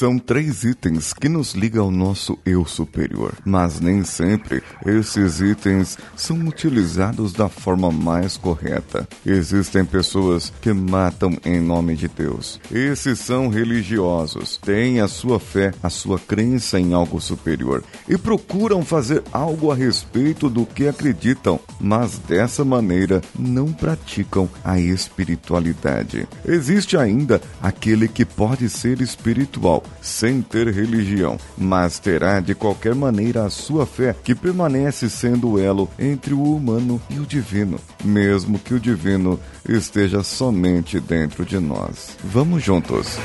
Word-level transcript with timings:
são 0.00 0.18
três 0.18 0.64
itens 0.64 1.12
que 1.12 1.28
nos 1.28 1.52
ligam 1.52 1.84
ao 1.84 1.90
nosso 1.90 2.38
eu 2.46 2.64
superior, 2.64 3.34
mas 3.44 3.80
nem 3.80 4.02
sempre 4.02 4.62
esses 4.86 5.42
itens 5.42 5.98
são 6.16 6.38
utilizados 6.48 7.34
da 7.34 7.50
forma 7.50 7.92
mais 7.92 8.34
correta. 8.38 9.06
Existem 9.26 9.84
pessoas 9.84 10.50
que 10.62 10.72
matam 10.72 11.36
em 11.44 11.60
nome 11.60 11.96
de 11.96 12.08
Deus. 12.08 12.58
Esses 12.72 13.18
são 13.18 13.50
religiosos, 13.50 14.56
têm 14.56 15.00
a 15.00 15.06
sua 15.06 15.38
fé, 15.38 15.70
a 15.82 15.90
sua 15.90 16.18
crença 16.18 16.80
em 16.80 16.94
algo 16.94 17.20
superior 17.20 17.84
e 18.08 18.16
procuram 18.16 18.82
fazer 18.82 19.22
algo 19.30 19.70
a 19.70 19.74
respeito 19.74 20.48
do 20.48 20.64
que 20.64 20.88
acreditam, 20.88 21.60
mas 21.78 22.16
dessa 22.16 22.64
maneira 22.64 23.20
não 23.38 23.70
praticam 23.70 24.48
a 24.64 24.80
espiritualidade. 24.80 26.26
Existe 26.42 26.96
ainda 26.96 27.38
aquele 27.60 28.08
que 28.08 28.24
pode 28.24 28.66
ser 28.70 29.02
espiritual 29.02 29.84
sem 30.00 30.42
ter 30.42 30.68
religião, 30.68 31.38
mas 31.56 31.98
terá 31.98 32.40
de 32.40 32.54
qualquer 32.54 32.94
maneira 32.94 33.44
a 33.44 33.50
sua 33.50 33.86
fé, 33.86 34.14
que 34.22 34.34
permanece 34.34 35.08
sendo 35.08 35.52
o 35.52 35.58
elo 35.58 35.88
entre 35.98 36.34
o 36.34 36.42
humano 36.42 37.00
e 37.10 37.18
o 37.18 37.26
divino, 37.26 37.78
mesmo 38.04 38.58
que 38.58 38.74
o 38.74 38.80
divino 38.80 39.38
esteja 39.68 40.22
somente 40.22 40.98
dentro 41.00 41.44
de 41.44 41.58
nós. 41.58 42.16
Vamos 42.24 42.62
juntos. 42.62 43.18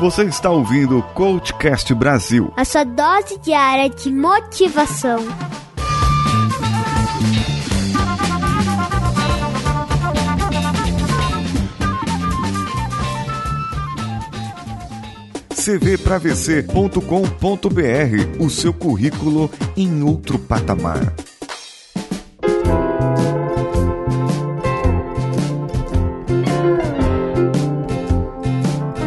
Você 0.00 0.24
está 0.24 0.50
ouvindo 0.50 0.98
o 0.98 1.02
Coachcast 1.02 1.94
Brasil 1.94 2.52
a 2.56 2.64
sua 2.64 2.84
dose 2.84 3.38
diária 3.38 3.88
de 3.88 4.12
motivação. 4.12 5.18
cvpravc.com.br, 15.66 17.00
o 18.38 18.48
seu 18.48 18.72
currículo 18.72 19.50
em 19.76 20.00
outro 20.00 20.38
patamar. 20.38 21.12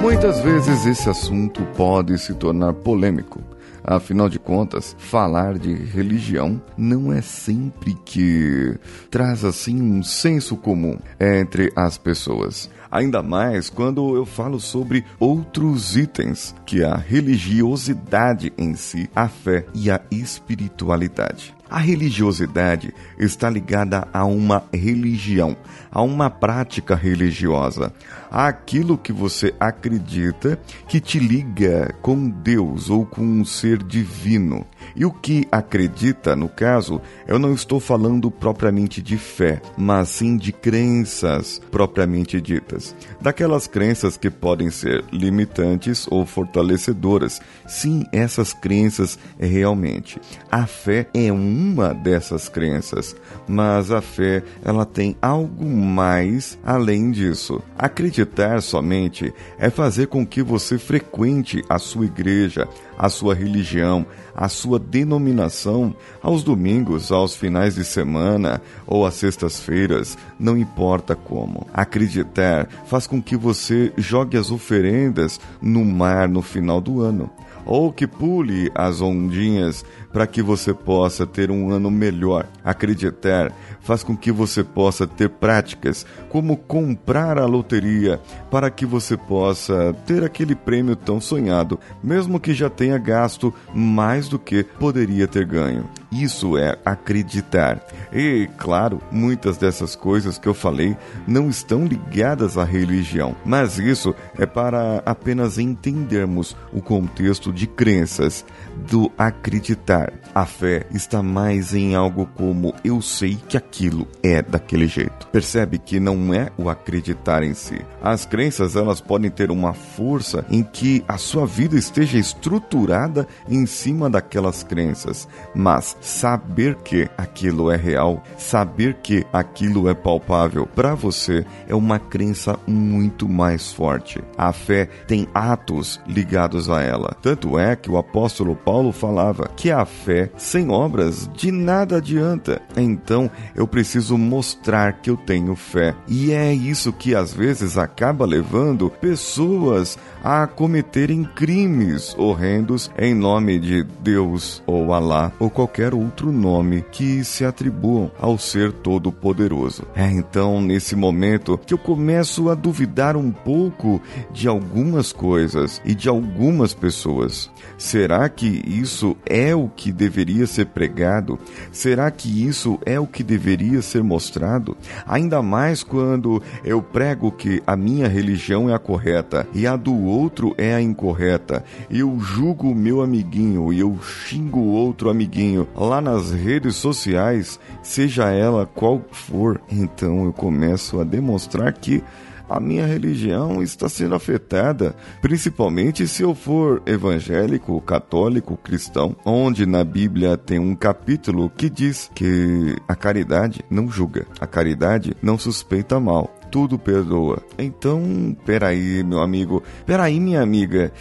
Muitas 0.01 0.41
vezes 0.41 0.85
esse 0.85 1.09
assunto 1.09 1.63
pode 1.77 2.17
se 2.17 2.33
tornar 2.33 2.73
polêmico. 2.73 3.41
Afinal 3.81 4.27
de 4.27 4.37
contas, 4.37 4.93
falar 4.99 5.57
de 5.57 5.73
religião 5.73 6.61
não 6.77 7.13
é 7.13 7.21
sempre 7.21 7.93
que 8.03 8.77
traz 9.09 9.45
assim 9.45 9.81
um 9.81 10.03
senso 10.03 10.57
comum 10.57 10.99
entre 11.17 11.71
as 11.73 11.97
pessoas. 11.97 12.69
Ainda 12.91 13.21
mais 13.21 13.69
quando 13.69 14.15
eu 14.15 14.25
falo 14.25 14.59
sobre 14.59 15.05
outros 15.19 15.95
itens, 15.95 16.55
que 16.65 16.81
é 16.81 16.85
a 16.85 16.95
religiosidade 16.95 18.51
em 18.57 18.73
si, 18.75 19.09
a 19.15 19.27
fé 19.27 19.65
e 19.73 19.91
a 19.91 20.01
espiritualidade. 20.11 21.53
A 21.69 21.77
religiosidade 21.77 22.93
está 23.17 23.49
ligada 23.49 24.07
a 24.11 24.25
uma 24.25 24.63
religião, 24.73 25.55
a 25.91 26.01
uma 26.01 26.29
prática 26.29 26.95
religiosa, 26.95 27.93
àquilo 28.31 28.97
que 28.97 29.13
você 29.13 29.53
acredita 29.59 30.59
que 30.87 30.99
te 30.99 31.19
liga 31.19 31.93
com 32.01 32.27
Deus 32.29 32.89
ou 32.89 33.05
com 33.05 33.21
um 33.21 33.45
ser 33.45 33.83
divino. 33.83 34.65
E 34.95 35.05
o 35.05 35.11
que 35.11 35.47
acredita, 35.51 36.35
no 36.35 36.49
caso, 36.49 37.01
eu 37.27 37.37
não 37.37 37.53
estou 37.53 37.79
falando 37.79 38.31
propriamente 38.31 39.01
de 39.01 39.17
fé, 39.17 39.61
mas 39.77 40.09
sim 40.09 40.37
de 40.37 40.51
crenças 40.51 41.61
propriamente 41.69 42.41
ditas. 42.41 42.95
Daquelas 43.21 43.67
crenças 43.67 44.17
que 44.17 44.29
podem 44.29 44.71
ser 44.71 45.03
limitantes 45.11 46.07
ou 46.09 46.25
fortalecedoras. 46.25 47.41
Sim, 47.67 48.05
essas 48.11 48.53
crenças 48.53 49.19
realmente. 49.39 50.19
A 50.51 50.65
fé 50.65 51.07
é 51.13 51.31
uma 51.59 51.93
dessas 51.93 52.47
crenças, 52.47 53.15
mas 53.45 53.91
a 53.91 54.01
fé, 54.01 54.41
ela 54.63 54.85
tem 54.85 55.15
algo 55.21 55.65
mais 55.65 56.57
além 56.63 57.11
disso. 57.11 57.61
Acreditar 57.77 58.61
somente 58.61 59.33
é 59.57 59.69
fazer 59.69 60.07
com 60.07 60.25
que 60.25 60.41
você 60.41 60.77
frequente 60.77 61.61
a 61.67 61.77
sua 61.77 62.05
igreja, 62.05 62.67
a 62.97 63.09
sua 63.09 63.35
religião, 63.35 64.05
a 64.33 64.47
sua 64.47 64.79
denominação 64.79 65.93
aos 66.21 66.43
domingos, 66.43 67.11
aos 67.11 67.35
finais 67.35 67.75
de 67.75 67.83
semana 67.83 68.61
ou 68.87 69.05
às 69.05 69.15
sextas-feiras, 69.15 70.17
não 70.39 70.57
importa 70.57 71.13
como. 71.13 71.67
Acreditar 71.73 72.69
faz 72.85 73.05
com 73.05 73.21
que 73.21 73.35
você 73.35 73.91
jogue 73.97 74.37
as 74.37 74.49
oferendas 74.49 75.39
no 75.61 75.83
mar 75.83 76.29
no 76.29 76.41
final 76.41 76.79
do 76.79 77.01
ano 77.01 77.29
ou 77.65 77.93
que 77.93 78.07
pule 78.07 78.71
as 78.73 78.99
ondinhas 78.99 79.85
para 80.11 80.27
que 80.27 80.41
você 80.41 80.73
possa 80.73 81.25
ter 81.25 81.51
um 81.51 81.71
ano 81.71 81.89
melhor. 81.91 82.47
Acreditar 82.63 83.51
faz 83.81 84.03
com 84.03 84.15
que 84.15 84.31
você 84.31 84.63
possa 84.63 85.07
ter 85.07 85.29
práticas 85.29 86.05
como 86.29 86.55
comprar 86.55 87.39
a 87.39 87.45
loteria 87.45 88.19
para 88.51 88.69
que 88.69 88.85
você 88.85 89.17
possa 89.17 89.95
ter 90.05 90.23
aquele 90.23 90.55
prêmio 90.55 90.95
tão 90.95 91.19
sonhado, 91.19 91.79
mesmo 92.03 92.39
que 92.39 92.53
já 92.53 92.69
tenha 92.69 92.97
gasto 92.97 93.53
mais 93.73 94.27
do 94.27 94.37
que 94.37 94.63
poderia 94.63 95.27
ter 95.27 95.45
ganho. 95.45 95.89
Isso 96.11 96.57
é 96.57 96.77
acreditar. 96.83 97.85
E, 98.11 98.49
claro, 98.57 99.01
muitas 99.11 99.57
dessas 99.57 99.95
coisas 99.95 100.37
que 100.37 100.47
eu 100.47 100.53
falei 100.53 100.97
não 101.27 101.49
estão 101.49 101.85
ligadas 101.85 102.57
à 102.57 102.63
religião, 102.63 103.35
mas 103.45 103.77
isso 103.77 104.13
é 104.37 104.45
para 104.45 105.01
apenas 105.05 105.57
entendermos 105.57 106.55
o 106.73 106.81
contexto 106.81 107.53
de 107.53 107.67
crenças 107.67 108.45
do 108.89 109.11
acreditar. 109.17 109.98
A 110.33 110.45
fé 110.45 110.85
está 110.91 111.23
mais 111.23 111.73
em 111.73 111.95
algo 111.95 112.27
como 112.35 112.73
eu 112.83 113.01
sei 113.01 113.37
que 113.47 113.57
aquilo 113.57 114.07
é 114.23 114.41
daquele 114.41 114.87
jeito. 114.87 115.27
Percebe 115.27 115.77
que 115.77 115.99
não 115.99 116.33
é 116.33 116.49
o 116.57 116.69
acreditar 116.69 117.43
em 117.43 117.53
si. 117.53 117.81
As 118.01 118.25
crenças 118.25 118.75
elas 118.75 119.01
podem 119.01 119.29
ter 119.29 119.51
uma 119.51 119.73
força 119.73 120.45
em 120.49 120.63
que 120.63 121.03
a 121.07 121.17
sua 121.17 121.45
vida 121.45 121.77
esteja 121.77 122.17
estruturada 122.17 123.27
em 123.47 123.65
cima 123.65 124.09
daquelas 124.09 124.63
crenças, 124.63 125.27
mas 125.55 125.97
saber 126.01 126.75
que 126.75 127.09
aquilo 127.17 127.71
é 127.71 127.75
real, 127.75 128.23
saber 128.37 128.95
que 128.95 129.25
aquilo 129.33 129.89
é 129.89 129.93
palpável 129.93 130.67
para 130.67 130.95
você 130.95 131.45
é 131.67 131.75
uma 131.75 131.99
crença 131.99 132.57
muito 132.67 133.27
mais 133.27 133.71
forte. 133.71 134.21
A 134.37 134.53
fé 134.53 134.87
tem 135.07 135.27
atos 135.33 135.99
ligados 136.07 136.69
a 136.69 136.81
ela. 136.81 137.15
Tanto 137.21 137.57
é 137.57 137.75
que 137.75 137.89
o 137.89 137.97
apóstolo 137.97 138.55
Paulo 138.55 138.91
falava 138.91 139.49
que 139.55 139.71
a 139.71 139.85
fé 139.89 140.29
sem 140.37 140.69
obras 140.69 141.29
de 141.35 141.51
nada 141.51 141.97
adianta. 141.97 142.61
Então 142.77 143.29
eu 143.55 143.67
preciso 143.67 144.17
mostrar 144.17 144.93
que 145.01 145.09
eu 145.09 145.17
tenho 145.17 145.55
fé. 145.55 145.95
E 146.07 146.31
é 146.31 146.53
isso 146.53 146.93
que 146.93 147.15
às 147.15 147.33
vezes 147.33 147.77
acaba 147.77 148.25
levando 148.25 148.89
pessoas 148.89 149.97
a 150.23 150.45
cometerem 150.47 151.23
crimes 151.23 152.15
horrendos 152.17 152.91
em 152.97 153.13
nome 153.13 153.59
de 153.59 153.83
Deus 154.01 154.61
ou 154.65 154.93
Alá 154.93 155.31
ou 155.39 155.49
qualquer 155.49 155.93
outro 155.93 156.31
nome 156.31 156.83
que 156.91 157.23
se 157.23 157.45
atribuam 157.45 158.11
ao 158.19 158.37
ser 158.37 158.71
todo-poderoso. 158.71 159.83
É 159.95 160.09
então 160.09 160.61
nesse 160.61 160.95
momento 160.95 161.57
que 161.57 161.73
eu 161.73 161.77
começo 161.77 162.49
a 162.49 162.55
duvidar 162.55 163.15
um 163.15 163.31
pouco 163.31 164.01
de 164.31 164.47
algumas 164.47 165.11
coisas 165.11 165.81
e 165.85 165.95
de 165.95 166.09
algumas 166.09 166.73
pessoas. 166.73 167.49
Será 167.77 168.27
que 168.29 168.61
isso 168.65 169.15
é 169.25 169.55
o 169.55 169.69
que 169.79 169.93
deveria 169.93 170.45
ser 170.45 170.65
pregado? 170.65 171.39
Será 171.71 172.11
que 172.11 172.45
isso 172.45 172.77
é 172.85 172.99
o 172.99 173.07
que 173.07 173.23
deveria 173.23 173.81
ser 173.81 174.03
mostrado? 174.03 174.75
Ainda 175.07 175.41
mais 175.41 175.83
quando 175.83 176.43
eu 176.65 176.81
prego 176.81 177.31
que 177.31 177.63
a 177.65 177.77
minha 177.77 178.09
religião 178.09 178.69
é 178.69 178.73
a 178.73 178.79
correta 178.79 179.47
e 179.53 179.65
a 179.65 179.77
do 179.77 179.95
outro 179.95 180.53
é 180.57 180.75
a 180.75 180.81
incorreta. 180.81 181.63
Eu 181.89 182.19
julgo 182.19 182.69
o 182.69 182.75
meu 182.75 183.01
amiguinho 183.01 183.71
e 183.71 183.79
eu 183.79 183.97
xingo 184.01 184.59
o 184.59 184.73
outro 184.73 185.09
amiguinho 185.09 185.65
lá 185.73 186.01
nas 186.01 186.31
redes 186.31 186.75
sociais, 186.75 187.57
seja 187.81 188.29
ela 188.29 188.65
qual 188.65 189.01
for. 189.13 189.61
Então 189.71 190.25
eu 190.25 190.33
começo 190.33 190.99
a 190.99 191.05
demonstrar 191.05 191.71
que 191.71 192.03
a 192.49 192.59
minha 192.59 192.85
religião 192.85 193.61
está 193.61 193.87
sendo 193.87 194.15
afetada, 194.15 194.95
principalmente 195.21 196.07
se 196.07 196.23
eu 196.23 196.33
for 196.33 196.81
evangélico, 196.85 197.79
católico, 197.81 198.57
cristão, 198.57 199.15
onde 199.23 199.65
na 199.65 199.83
Bíblia 199.83 200.35
tem 200.35 200.57
um 200.59 200.75
capítulo 200.75 201.49
que 201.49 201.69
diz 201.69 202.09
que 202.13 202.75
a 202.87 202.95
caridade 202.95 203.63
não 203.69 203.89
julga, 203.89 204.25
a 204.39 204.47
caridade 204.47 205.15
não 205.21 205.37
suspeita 205.37 205.99
mal, 205.99 206.33
tudo 206.51 206.79
perdoa. 206.79 207.43
Então, 207.57 208.35
peraí, 208.45 209.03
meu 209.03 209.21
amigo, 209.21 209.63
peraí, 209.85 210.19
minha 210.19 210.41
amiga. 210.41 210.91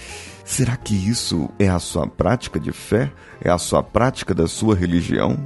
Será 0.45 0.77
que 0.77 0.95
isso 0.95 1.51
é 1.59 1.69
a 1.69 1.79
sua 1.79 2.07
prática 2.07 2.59
de 2.59 2.73
fé? 2.73 3.13
É 3.39 3.51
a 3.51 3.59
sua 3.59 3.83
prática 3.83 4.35
da 4.35 4.49
sua 4.49 4.75
religião? 4.75 5.39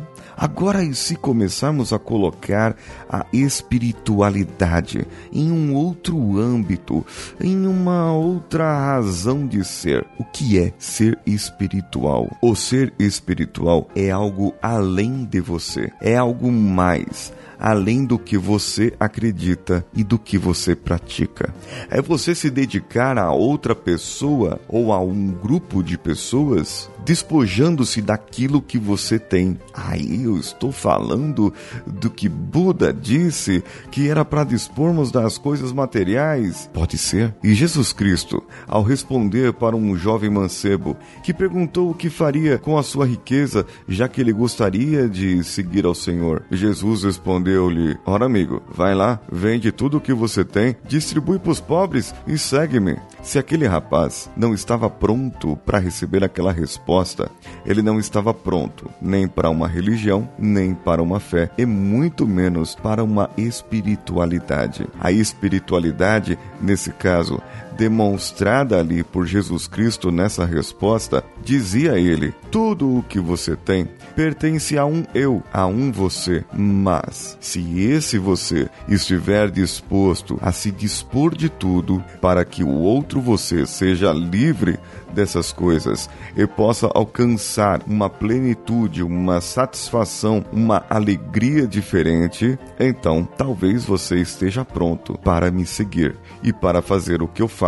Agora, 0.43 0.83
e 0.83 0.93
se 0.93 1.15
começarmos 1.15 1.93
a 1.93 2.01
colocar 2.01 2.75
a 3.09 3.25
espiritualidade 3.33 5.07
em 5.33 5.53
um 5.53 5.73
outro 5.73 6.37
âmbito, 6.37 7.07
em 7.41 7.65
uma 7.65 8.13
outra 8.13 8.77
razão 8.77 9.47
de 9.47 9.65
ser, 9.65 10.05
o 10.19 10.25
que 10.25 10.59
é 10.59 10.73
ser 10.81 11.17
espiritual? 11.25 12.29
O 12.43 12.57
ser 12.57 12.93
espiritual 12.99 13.89
é 13.95 14.11
algo 14.11 14.53
além 14.61 15.25
de 15.25 15.41
você, 15.41 15.93
é 16.01 16.17
algo 16.17 16.51
mais 16.51 17.33
além 17.63 18.05
do 18.05 18.19
que 18.19 18.37
você 18.37 18.93
acredita 18.99 19.87
e 19.95 20.03
do 20.03 20.19
que 20.19 20.37
você 20.37 20.75
pratica. 20.75 21.55
É 21.89 22.03
você 22.03 22.35
se 22.35 22.51
dedicar 22.51 23.17
a 23.17 23.31
outra 23.31 23.73
pessoa 23.73 24.61
ou 24.67 24.93
a 24.93 25.01
um 25.01 25.31
grupo 25.31 25.81
de 25.81 25.97
pessoas 25.97 26.91
despojando-se 27.05 28.01
daquilo 28.01 28.63
que 28.63 28.79
você 28.79 29.19
tem. 29.19 29.59
Aí 29.75 30.25
eu 30.25 30.39
estou 30.39 30.73
falando 30.73 31.53
do 31.87 32.11
que 32.11 32.29
Buda 32.29 32.93
disse 32.93 33.63
que 33.91 34.09
era 34.09 34.25
para 34.25 34.45
dispormos 34.45 35.11
das 35.11 35.39
coisas 35.39 35.73
materiais. 35.73 36.71
Pode 36.73 36.97
ser. 36.99 37.35
E 37.43 37.55
Jesus 37.55 37.93
Cristo, 37.93 38.43
ao 38.67 38.83
responder 38.83 39.53
para 39.53 39.77
um 39.77 39.97
jovem 39.97 40.31
mancebo 40.31 40.97
que 41.23 41.35
perguntou 41.35 41.91
o 41.91 41.95
que 41.95 42.11
faria 42.11 42.59
com 42.59 42.79
a 42.79 42.83
sua 42.83 43.07
riqueza, 43.07 43.67
já 43.89 44.09
que 44.09 44.21
ele 44.21 44.33
gostaria 44.33 45.09
de 45.09 45.43
seguir 45.45 45.85
ao 45.85 45.95
Senhor, 45.95 46.45
Jesus 46.51 47.05
respondeu-lhe: 47.53 47.99
Ora, 48.07 48.27
amigo, 48.27 48.63
vai 48.69 48.95
lá, 48.95 49.21
vende 49.31 49.71
tudo 49.71 49.99
o 49.99 50.01
que 50.01 50.13
você 50.13 50.45
tem, 50.45 50.77
distribui 50.87 51.39
para 51.39 51.53
os 51.53 51.61
pobres 51.61 52.15
e 52.27 52.39
segue-me. 52.39 52.97
Se 53.23 53.39
aquele 53.39 53.67
rapaz 53.67 54.31
não 54.37 54.55
estava 54.55 54.89
pronto 54.91 55.57
para 55.65 55.79
receber 55.79 56.25
aquela 56.25 56.53
resposta, 56.53 57.31
ele 57.65 57.83
não 57.83 57.99
estava 57.99 58.33
pronto 58.35 58.91
nem 59.01 59.29
para 59.29 59.51
uma 59.51 59.69
religião, 59.69 60.29
nem 60.39 60.75
para 60.75 61.03
uma 61.03 61.21
fé, 61.21 61.51
e 61.57 61.65
muito 61.65 62.27
menos 62.27 62.75
para 62.75 63.05
uma 63.05 63.31
espiritualidade. 63.37 64.87
A 64.99 65.13
espiritualidade, 65.13 66.39
nesse 66.61 66.91
caso, 66.91 67.41
demonstrada 67.77 68.79
ali 68.79 69.03
por 69.03 69.27
Jesus 69.27 69.67
Cristo 69.67 70.11
nessa 70.11 70.45
resposta, 70.45 71.25
dizia 71.43 71.99
ele: 71.99 72.35
Tudo 72.51 72.99
o 72.99 73.03
que 73.03 73.21
você 73.21 73.57
tem 73.57 73.89
pertence 74.15 74.79
a 74.79 74.85
um 74.85 75.05
eu, 75.15 75.43
a 75.53 75.67
um 75.67 75.91
você. 75.91 76.45
Mas, 76.53 77.37
se 77.41 77.81
esse 77.81 78.19
você 78.19 78.69
estiver 78.89 79.51
disposto 79.51 80.39
a 80.41 80.53
se 80.53 80.71
dispor 80.71 81.35
de 81.35 81.49
tudo 81.49 82.03
para 82.21 82.45
que 82.45 82.63
o 82.63 82.79
outro 82.79 83.21
você 83.21 83.67
seja 83.67 84.13
livre 84.13 84.79
dessas 85.13 85.53
coisas 85.53 86.09
e 86.37 86.47
possa 86.47 86.91
alcançar 86.95 87.83
uma 87.87 88.09
plenitude, 88.09 89.03
uma 89.03 89.41
satisfação, 89.41 90.45
uma 90.53 90.85
alegria 90.89 91.67
diferente, 91.67 92.59
então 92.81 93.25
talvez 93.37 93.85
você 93.85 94.17
esteja 94.17 94.65
pronto 94.65 95.19
para 95.19 95.51
me 95.51 95.67
seguir 95.67 96.17
e 96.43 96.53
para 96.53 96.83
fazer 96.83 97.23
o 97.23 97.29
que 97.29 97.43
eu 97.43 97.49
faço, 97.49 97.62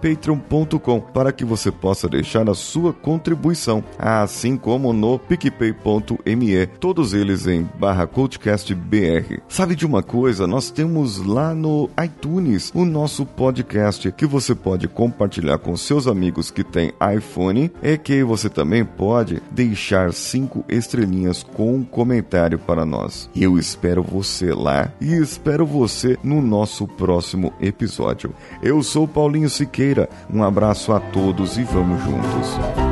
patreon.com, 0.00 1.00
para 1.00 1.32
que 1.32 1.44
você 1.44 1.70
possa 1.70 2.08
deixar 2.08 2.48
a 2.48 2.54
sua 2.54 2.92
contribuição, 2.92 3.82
assim 3.98 4.51
como 4.56 4.92
no 4.92 5.18
picpay.me, 5.18 6.66
todos 6.78 7.12
eles 7.12 7.46
em 7.46 7.68
barra 7.78 8.06
CoachCastBR. 8.06 9.40
Sabe 9.48 9.74
de 9.74 9.86
uma 9.86 10.02
coisa? 10.02 10.46
Nós 10.46 10.70
temos 10.70 11.18
lá 11.18 11.54
no 11.54 11.88
iTunes 12.02 12.70
o 12.74 12.84
nosso 12.84 13.24
podcast 13.24 14.10
que 14.12 14.26
você 14.26 14.54
pode 14.54 14.88
compartilhar 14.88 15.58
com 15.58 15.76
seus 15.76 16.06
amigos 16.06 16.50
que 16.50 16.64
têm 16.64 16.92
iPhone 17.16 17.70
e 17.82 17.98
que 17.98 18.22
você 18.24 18.48
também 18.48 18.84
pode 18.84 19.42
deixar 19.50 20.12
cinco 20.12 20.64
estrelinhas 20.68 21.42
com 21.42 21.74
um 21.76 21.84
comentário 21.84 22.58
para 22.58 22.84
nós. 22.84 23.28
Eu 23.34 23.58
espero 23.58 24.02
você 24.02 24.52
lá 24.52 24.92
e 25.00 25.14
espero 25.14 25.66
você 25.66 26.18
no 26.22 26.40
nosso 26.40 26.86
próximo 26.86 27.52
episódio. 27.60 28.34
Eu 28.62 28.82
sou 28.82 29.06
Paulinho 29.08 29.50
Siqueira, 29.50 30.08
um 30.32 30.42
abraço 30.42 30.92
a 30.92 31.00
todos 31.00 31.56
e 31.56 31.62
vamos 31.64 32.02
juntos. 32.02 32.91